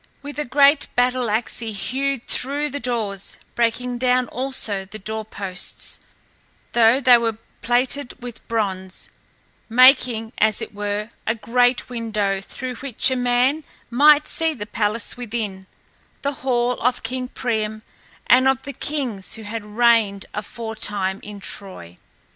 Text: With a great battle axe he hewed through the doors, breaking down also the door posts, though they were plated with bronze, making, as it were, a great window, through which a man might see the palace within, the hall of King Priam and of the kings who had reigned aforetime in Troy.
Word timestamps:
With 0.23 0.39
a 0.39 0.45
great 0.45 0.87
battle 0.95 1.29
axe 1.29 1.59
he 1.59 1.71
hewed 1.71 2.25
through 2.25 2.71
the 2.71 2.79
doors, 2.79 3.37
breaking 3.53 3.99
down 3.99 4.27
also 4.29 4.83
the 4.83 4.97
door 4.97 5.23
posts, 5.23 5.99
though 6.71 6.99
they 6.99 7.19
were 7.19 7.37
plated 7.61 8.15
with 8.19 8.47
bronze, 8.47 9.11
making, 9.69 10.33
as 10.39 10.59
it 10.59 10.73
were, 10.73 11.09
a 11.27 11.35
great 11.35 11.87
window, 11.87 12.41
through 12.41 12.77
which 12.77 13.11
a 13.11 13.15
man 13.15 13.63
might 13.91 14.27
see 14.27 14.55
the 14.55 14.65
palace 14.65 15.17
within, 15.17 15.67
the 16.23 16.33
hall 16.41 16.81
of 16.81 17.03
King 17.03 17.27
Priam 17.27 17.79
and 18.25 18.47
of 18.47 18.63
the 18.63 18.73
kings 18.73 19.35
who 19.35 19.43
had 19.43 19.63
reigned 19.77 20.25
aforetime 20.33 21.19
in 21.21 21.39
Troy. 21.39 21.95